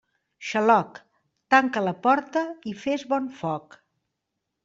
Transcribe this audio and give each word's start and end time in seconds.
Xaloc, 0.51 0.95
tanca 1.55 1.83
la 1.89 1.93
porta 2.07 2.43
i 2.71 2.75
fes 2.85 3.05
bon 3.13 3.27
foc. 3.43 3.77